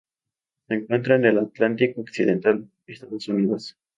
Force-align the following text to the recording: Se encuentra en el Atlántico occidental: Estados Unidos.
Se 0.67 0.73
encuentra 0.73 1.17
en 1.17 1.25
el 1.25 1.37
Atlántico 1.37 2.01
occidental: 2.01 2.67
Estados 2.87 3.27
Unidos. 3.27 3.77